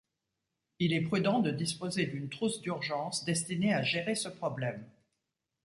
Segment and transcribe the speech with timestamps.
[0.79, 4.83] Il est prudent de disposer d’une trousse d’urgence destinée à gérer ce problème.